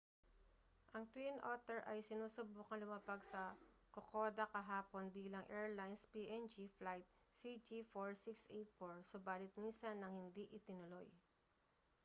ang 0.97 1.05
twin 1.13 1.37
otter 1.53 1.79
ay 1.91 1.99
sinusubukang 2.09 2.81
lumapag 2.83 3.21
sa 3.31 3.41
kokoda 3.93 4.45
kahapon 4.53 5.05
bilang 5.17 5.45
airlines 5.57 6.01
png 6.11 6.55
flight 6.81 7.05
cg4684 7.39 8.81
subalit 9.13 9.53
minsan 9.63 9.95
nang 10.01 10.13
hindi 10.21 10.43
itinuloy 10.57 11.05